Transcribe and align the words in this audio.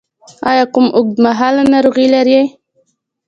ایا 0.49 0.63
کومه 0.73 0.89
اوږدمهاله 0.97 1.63
ناروغي 1.73 2.07
لرئ؟ 2.13 2.41